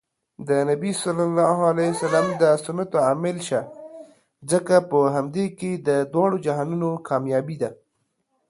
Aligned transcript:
د 0.47 0.49
نبي 0.69 0.91
ص 1.01 1.03
د 2.41 2.43
سنتو 2.63 2.97
عاملشه 3.07 3.61
ځکه 4.51 4.75
په 4.89 4.99
همدې 5.15 5.45
کې 5.59 5.71
د 5.87 5.89
دواړو 6.13 6.37
جهانونو 6.45 6.89
کامیابي 7.07 7.57